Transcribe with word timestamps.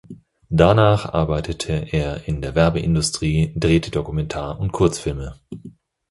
Danach 0.49 1.13
arbeitete 1.13 1.73
er 1.91 2.27
in 2.27 2.41
der 2.41 2.55
Werbeindustrie, 2.55 3.53
drehte 3.55 3.91
Dokumentar- 3.91 4.59
und 4.59 4.71
Kurzfilme. 4.71 5.39